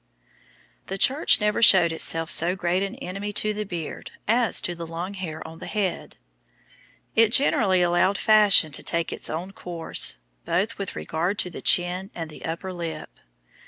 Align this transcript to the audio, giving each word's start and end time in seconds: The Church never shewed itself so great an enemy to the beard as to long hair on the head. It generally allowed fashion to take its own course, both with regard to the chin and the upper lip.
The 0.87 0.97
Church 0.97 1.39
never 1.39 1.61
shewed 1.61 1.91
itself 1.93 2.31
so 2.31 2.55
great 2.55 2.81
an 2.81 2.95
enemy 2.95 3.31
to 3.33 3.53
the 3.53 3.65
beard 3.65 4.09
as 4.27 4.59
to 4.61 4.73
long 4.83 5.13
hair 5.13 5.47
on 5.47 5.59
the 5.59 5.67
head. 5.67 6.17
It 7.15 7.31
generally 7.31 7.83
allowed 7.83 8.17
fashion 8.17 8.71
to 8.71 8.81
take 8.81 9.13
its 9.13 9.29
own 9.29 9.51
course, 9.51 10.17
both 10.43 10.79
with 10.79 10.95
regard 10.95 11.37
to 11.37 11.51
the 11.51 11.61
chin 11.61 12.09
and 12.15 12.31
the 12.31 12.43
upper 12.45 12.73
lip. 12.73 13.11